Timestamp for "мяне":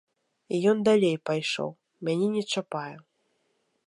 2.09-2.27